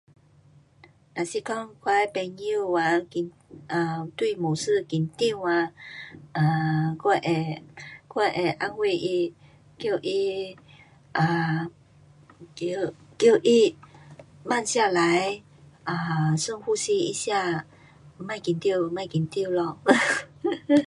[1.15, 1.51] 若是讲
[1.83, 3.31] 我的朋友啊紧
[3.69, 5.71] ，um 对某事紧张啊
[6.33, 7.63] ，um 我会，
[8.13, 9.07] 我会安慰他，
[9.81, 10.09] 叫他
[11.19, 11.67] ，um
[12.55, 13.49] 叫他，
[14.43, 15.43] 慢下来
[15.85, 17.67] ，um 深呼吸一下，
[18.27, 19.77] 别紧张，别紧张咯